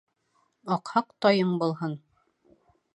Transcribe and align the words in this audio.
Аҡһаҡ 0.77 1.13
тайың 1.27 1.55
булһын. 1.65 1.97